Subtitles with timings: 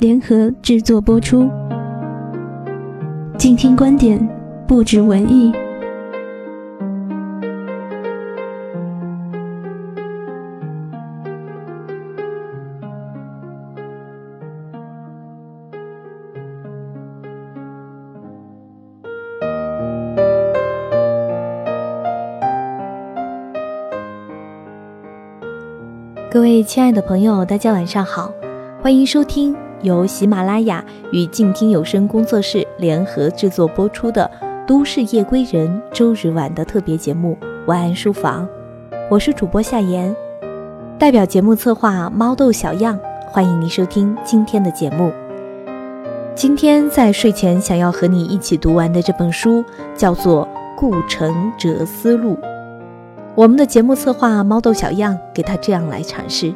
[0.00, 1.46] 联合制作播出，
[3.36, 4.18] 静听观点，
[4.66, 5.52] 不止文艺。
[26.32, 28.32] 各位亲爱的朋友，大家晚上好，
[28.80, 29.54] 欢迎收听。
[29.82, 34.30] 由喜马拉雅与静听有声工作室联合制作播出的
[34.66, 37.36] 《都市夜归人》周日晚的特别节目
[37.66, 38.46] 《晚安书房》，
[39.10, 40.14] 我是主播夏言，
[40.98, 45.10] 代表节目策划猫豆小样，欢迎您收听今天的节目。
[46.34, 49.64] 今天在睡前想要和你一起读完的这本书
[49.96, 52.34] 叫做《顾城哲思录》，
[53.34, 56.52] 我们的节目策划猫豆小样给他这样来阐释：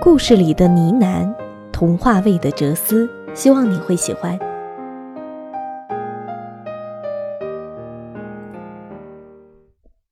[0.00, 1.47] 故事里的呢喃。
[1.72, 4.38] 童话味的哲思，希望你会喜欢。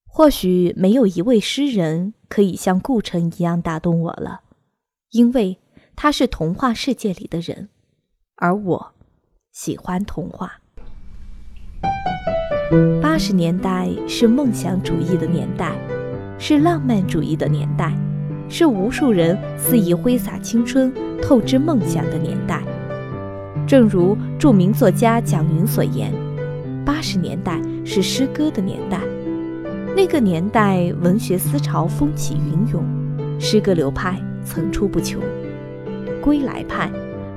[0.06, 4.40] 或许没有一位诗人可以像顾城一样打动我了，
[5.10, 5.58] 因为
[5.94, 7.68] 他是童话世界里的人，
[8.36, 8.92] 而我
[9.52, 10.60] 喜欢童话。
[13.02, 15.76] 八十年代是梦想主义的年代，
[16.38, 17.92] 是浪漫主义的年代。
[18.48, 22.62] 是无数人肆意挥洒青春、透支梦想的年代。
[23.66, 26.12] 正如著名作家蒋云所言
[26.86, 29.00] ：“八十年代是诗歌的年代，
[29.96, 32.84] 那个年代文学思潮风起云涌，
[33.40, 35.20] 诗歌流派层出不穷。
[36.22, 36.90] 归来派、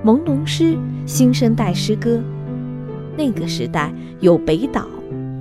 [0.06, 2.22] 朦胧诗、新生代诗歌，
[3.18, 4.88] 那个时代有北岛，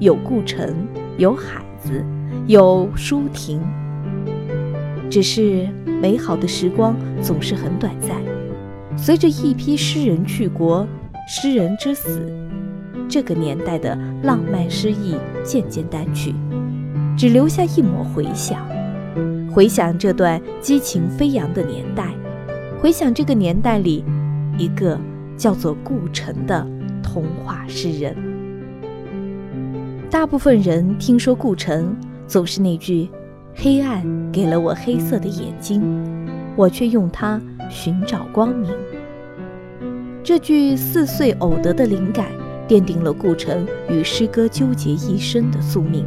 [0.01, 0.75] 有顾城，
[1.19, 2.05] 有海子，
[2.47, 3.61] 有舒婷。”
[5.11, 5.67] 只是
[6.03, 8.21] 美好的时光总是很短暂，
[8.97, 10.87] 随着一批诗人去国，
[11.27, 12.31] 诗人之死，
[13.09, 16.35] 这个年代的浪漫诗意渐渐淡去，
[17.17, 18.67] 只留下一抹回响。
[19.51, 22.15] 回想这段激情飞扬的年代，
[22.81, 24.05] 回想这个年代里
[24.59, 25.01] 一个
[25.39, 26.65] 叫做顾城的
[27.03, 28.15] 童话诗人。
[30.11, 31.97] 大部分人听说顾城，
[32.27, 33.09] 总是那句。
[33.61, 35.83] 黑暗给了我黑色的眼睛，
[36.55, 38.71] 我却用它寻找光明。
[40.23, 42.27] 这句四岁偶得的灵感，
[42.69, 46.07] 奠定了顾城与诗歌纠结一生的宿命。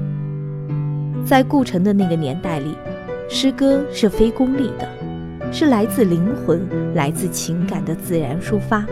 [1.25, 2.73] 在顾城的那个年代里，
[3.27, 4.87] 诗歌是非功利的，
[5.51, 8.85] 是来自灵魂、来自情感的自然抒发。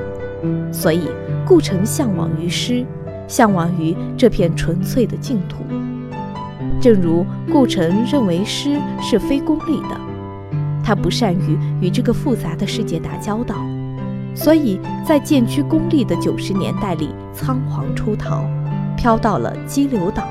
[0.69, 1.03] 所以，
[1.47, 2.85] 顾城向往于诗，
[3.25, 5.63] 向往于这片纯粹的净土。
[6.81, 9.99] 正如顾城认为诗是非功利的，
[10.83, 13.55] 他不善于与这个复杂的世界打交道，
[14.33, 18.43] 所以在渐趋功利的九十年代里仓皇出逃，
[18.95, 20.23] 飘到了激流岛，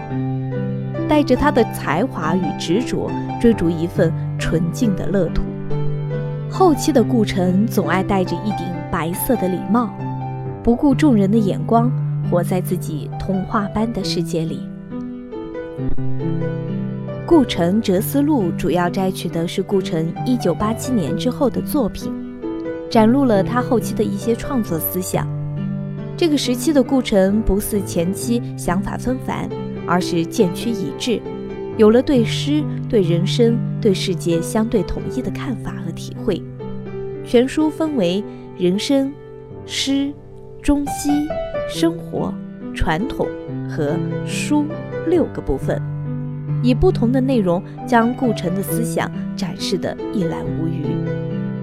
[1.06, 3.10] 带着他的才华与执着，
[3.40, 5.42] 追逐一份纯净的乐土。
[6.50, 9.90] 后期的顾城总爱戴着一顶白色的礼帽，
[10.62, 11.92] 不顾众人的眼光，
[12.30, 14.60] 活在自己童话般的世界里。
[17.28, 22.10] 顾城哲思录主要摘取的是顾城1987年之后的作品，
[22.90, 25.28] 展露了他后期的一些创作思想。
[26.16, 29.46] 这个时期的顾城不似前期想法纷繁，
[29.86, 31.20] 而是渐趋一致，
[31.76, 36.42] 有了对诗、对人生、对世界相对统一的看法和体会。
[37.26, 38.24] 全书分为
[38.56, 39.12] 人生、
[39.66, 40.10] 诗、
[40.62, 41.10] 中西、
[41.68, 42.32] 生活、
[42.74, 43.26] 传统
[43.68, 44.64] 和书
[45.06, 45.78] 六个部分。
[46.62, 50.84] 以不同的内容将顾城的思想展示得一览无余。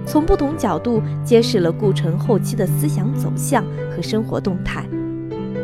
[0.05, 3.65] 从不同角度揭示了顾城后期的思想走向
[3.95, 4.85] 和生活动态。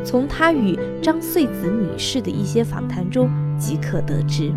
[0.04, 3.30] 从他与张穗子女士的一些访谈中
[3.60, 4.52] 即可得知。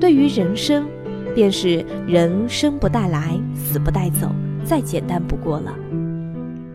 [0.00, 0.86] 对于人生，
[1.34, 4.30] 便是人生不带来，死不带走，
[4.64, 5.74] 再简单不过了。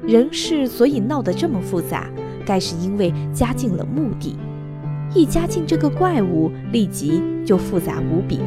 [0.06, 2.08] 人世所以闹得这么复杂，
[2.46, 4.36] 该是因为加进了目的。
[5.14, 8.40] 一加进这个怪物，立即就复杂无比。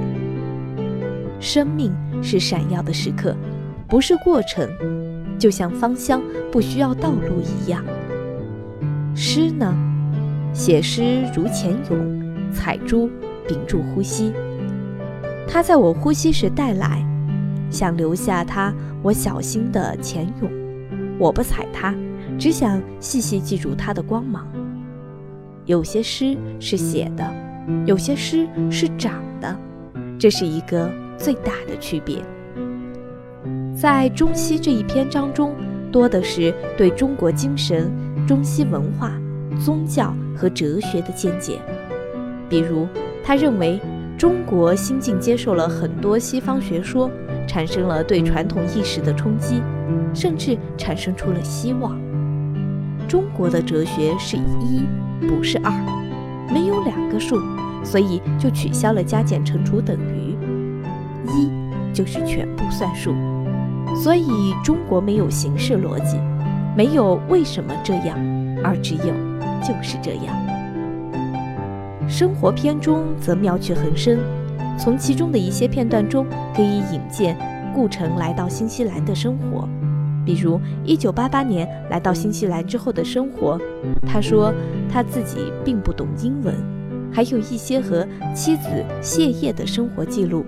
[1.40, 1.92] 生命
[2.22, 3.36] 是闪耀的时刻，
[3.88, 4.68] 不是过程，
[5.38, 6.22] 就像芳香
[6.52, 7.84] 不需要道路一样。
[9.14, 9.74] 诗呢，
[10.52, 13.10] 写诗如潜泳，采珠
[13.48, 14.32] 屏住呼吸。
[15.48, 17.04] 它在我呼吸时带来，
[17.70, 18.72] 想留下它，
[19.02, 20.50] 我小心的潜泳。
[21.18, 21.92] 我不踩它，
[22.38, 24.46] 只想细细记住它的光芒。
[25.64, 27.24] 有些诗是写的，
[27.86, 29.56] 有些诗是长的，
[30.18, 32.16] 这是一个最大的区别。
[33.76, 35.54] 在中西这一篇章中，
[35.92, 37.92] 多的是对中国精神、
[38.26, 39.12] 中西文化、
[39.64, 41.60] 宗教和哲学的见解。
[42.48, 42.88] 比如，
[43.22, 43.80] 他认为
[44.18, 47.08] 中国新近接受了很多西方学说，
[47.46, 49.62] 产生了对传统意识的冲击，
[50.12, 51.96] 甚至产生出了希望。
[53.12, 54.86] 中国的哲学是一。
[55.28, 55.70] 不是二，
[56.50, 57.36] 没有两个数，
[57.84, 60.34] 所以就取消了加减乘除等于
[61.28, 61.50] 一，
[61.92, 63.14] 就是全部算数。
[63.94, 66.16] 所以中国没有形式逻辑，
[66.74, 68.18] 没有为什么这样，
[68.64, 69.12] 而只有
[69.60, 70.34] 就是这样。
[72.08, 74.18] 生活篇中则妙趣横生，
[74.78, 76.26] 从其中的一些片段中
[76.56, 77.36] 可以引荐
[77.74, 79.68] 顾城来到新西兰的生活。
[80.24, 83.58] 比如，一九八八年来到新西兰之后的生活，
[84.06, 84.52] 他说
[84.88, 86.54] 他自己并不懂英文，
[87.12, 88.68] 还有一些和妻子
[89.00, 90.44] 谢烨的生活记录。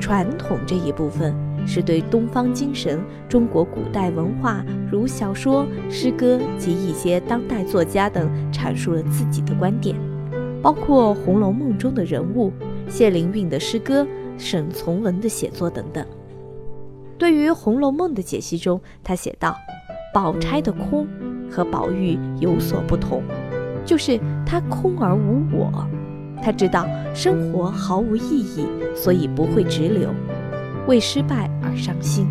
[0.00, 1.34] 传统这一部分
[1.66, 2.98] 是对东方精神、
[3.28, 9.94] 中国古代文化，如小说、诗歌及一些当代作家等阐述了自己的观点，
[10.62, 12.52] 包括《红楼梦》中的人物、
[12.88, 14.06] 谢灵运的诗歌、
[14.38, 16.04] 沈从文的写作等等。
[17.18, 19.56] 对于《红楼梦》的解析中，他写道
[20.14, 21.04] ：“宝钗的空
[21.50, 23.24] 和宝玉有所不同，
[23.84, 25.84] 就是她空而无我。
[26.40, 30.14] 她知道生活毫无意义，所以不会直流，
[30.86, 32.28] 为失败而伤心。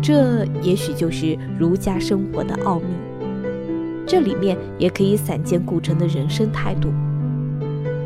[0.00, 2.86] 这也许就是儒家生活的奥秘。
[4.06, 6.90] 这里面也可以散见顾城的人生态度。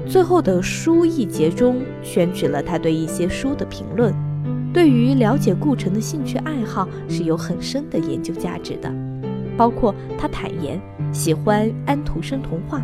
[0.09, 4.15] 最后的书一节中，选取了他对一些书的评论。”
[4.73, 8.93] 对于了解顾城的兴趣爱好是有很深的研究价值的，
[9.57, 10.81] 包括他坦言
[11.13, 12.83] 喜欢安徒生童话，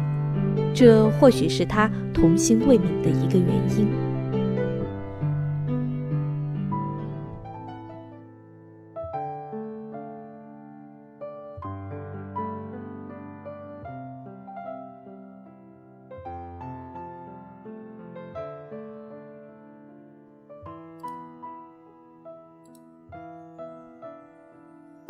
[0.74, 3.48] 这或许是他童心未泯的一个原
[3.78, 4.07] 因。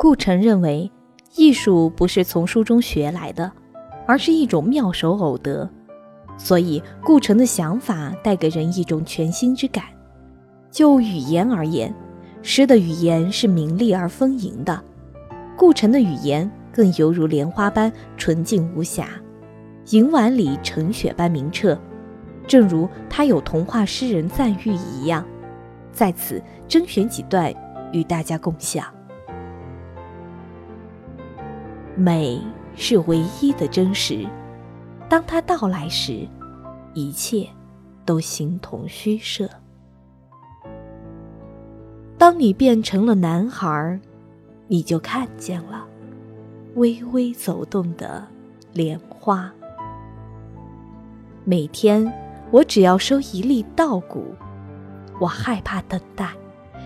[0.01, 0.89] 顾城认为，
[1.35, 3.51] 艺术不是从书中学来的，
[4.07, 5.69] 而是一种妙手偶得。
[6.37, 9.83] 所以，顾城的想法带给人一种全新之感。
[10.71, 11.93] 就语言而言，
[12.41, 14.81] 诗的语言是明丽而丰盈的，
[15.57, 19.09] 顾城的语言更犹如莲花般纯净无瑕，
[19.89, 21.77] 银碗里盛雪般明澈，
[22.47, 25.25] 正如他有童话诗人赞誉一样。
[25.91, 27.53] 在此，甄选几段
[27.91, 28.85] 与大家共享。
[31.99, 32.41] 美
[32.75, 34.25] 是唯一的真实，
[35.09, 36.25] 当它到来时，
[36.93, 37.45] 一切
[38.05, 39.49] 都形同虚设。
[42.17, 43.99] 当你变成了男孩，
[44.67, 45.85] 你就看见了
[46.75, 48.25] 微微走动的
[48.71, 49.51] 莲花。
[51.43, 52.09] 每天，
[52.49, 54.23] 我只要收一粒稻谷，
[55.19, 56.29] 我害怕等待，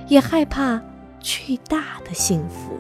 [0.08, 0.82] 也害怕
[1.20, 2.76] 巨大的幸福。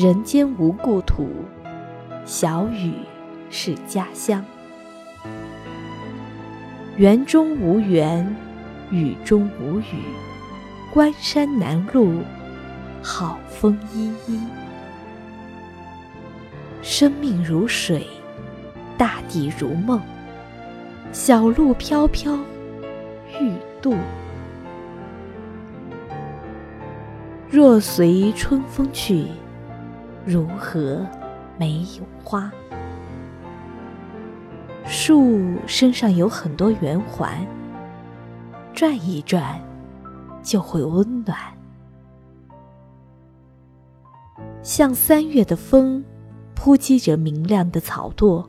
[0.00, 1.28] 人间无故土，
[2.24, 2.92] 小雨
[3.50, 4.44] 是家乡。
[6.96, 8.36] 园中无园，
[8.92, 10.04] 雨中无雨。
[10.94, 12.20] 关山南路，
[13.02, 14.40] 好风依依。
[16.80, 18.06] 生命如水，
[18.96, 20.00] 大地如梦。
[21.10, 22.38] 小路飘飘，
[23.40, 23.52] 欲
[23.82, 23.96] 渡。
[27.50, 29.26] 若随春风去。
[30.28, 31.06] 如何
[31.58, 32.52] 没有花？
[34.84, 37.46] 树身上有很多圆环，
[38.74, 39.58] 转一转
[40.42, 41.34] 就会温暖，
[44.62, 46.04] 像三月的风，
[46.54, 48.46] 扑击着明亮的草垛。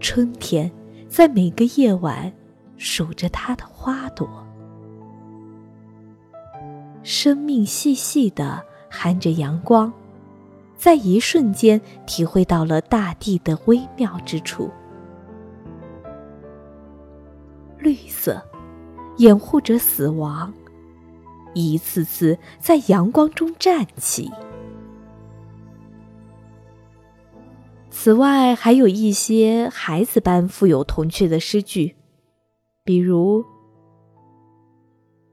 [0.00, 0.68] 春天
[1.08, 2.32] 在每个夜晚
[2.76, 4.28] 数着它的花朵，
[7.04, 9.92] 生命细细的含着阳光，
[10.80, 14.70] 在一瞬间体会到了大地的微妙之处。
[17.78, 18.42] 绿色
[19.18, 20.50] 掩护着死亡，
[21.52, 24.30] 一次次在阳光中站起。
[27.90, 31.94] 此外，还有一些孩子般富有童趣的诗句，
[32.84, 33.44] 比如：“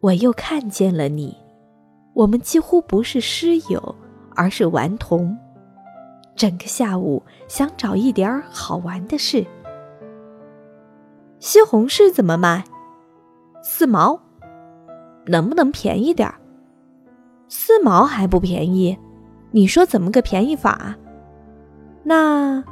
[0.01, 1.38] 我又看见了你，
[2.13, 3.96] 我们几乎不是师友，
[4.38, 5.38] 而是顽童。
[6.36, 9.46] 整个下午想找一点好玩的事。”
[11.39, 12.63] 西红柿怎么卖？
[13.62, 14.22] 四毛，
[15.25, 16.36] 能不能便宜点儿？
[17.50, 18.98] 四毛还不便宜，
[19.51, 20.96] 你说怎么个便宜法？
[22.03, 22.63] 那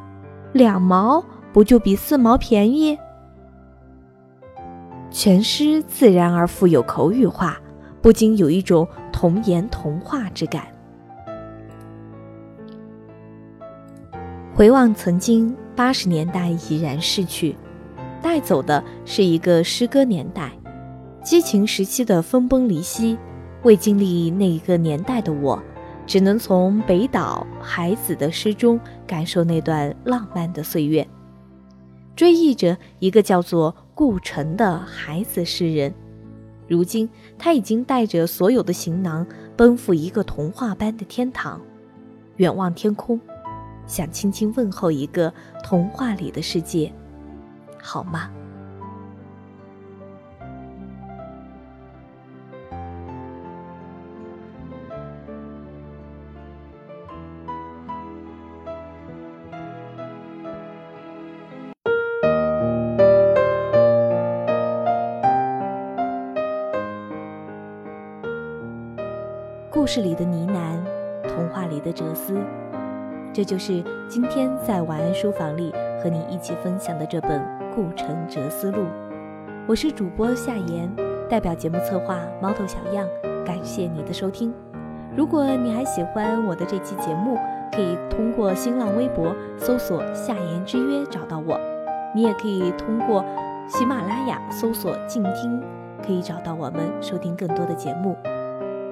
[0.53, 2.98] 两毛不就比四毛便宜？
[5.12, 7.57] 全诗自然而富有口语化，
[8.01, 10.65] 不禁有一种童言童话之感。
[14.55, 17.57] 回望曾经，八十年代已然逝去。
[18.21, 20.50] 带走的是一个诗歌年代，
[21.21, 23.17] 激情时期的分崩离析。
[23.63, 25.62] 未经历那一个年代的我，
[26.07, 31.05] 只能从北岛海子的诗中感受那段浪漫的岁月，
[32.15, 35.93] 追忆着一个叫做顾城的孩子诗人。
[36.65, 41.59] 如今，他已经带着所有的行囊，奔赴一个童话般的天堂。
[42.38, 43.19] 远望天空，
[43.87, 46.91] 想轻轻问候一个童话里的世界。
[47.81, 48.29] 好吗？
[69.69, 72.33] 故事里的呢喃，童话里的哲思，
[73.35, 75.69] 这就是今天在晚安书房里
[76.01, 77.37] 和你一起分享的这本。
[77.75, 78.83] 《顾城哲思录》，
[79.67, 80.89] 我是主播夏言，
[81.29, 83.05] 代表节目策划猫头小样，
[83.45, 84.53] 感谢你的收听。
[85.13, 87.37] 如果你还喜欢我的这期节目，
[87.73, 91.59] 可以通过新浪微博搜索“夏言之约”找到我，
[92.15, 93.21] 你也可以通过
[93.67, 95.61] 喜马拉雅搜索“静听”，
[96.01, 98.15] 可以找到我们收听更多的节目。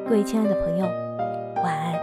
[0.06, 0.86] 各位亲爱的朋友，
[1.64, 2.03] 晚安。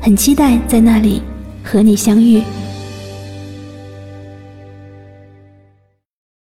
[0.00, 1.22] 很期待在那里
[1.62, 2.42] 和你相遇。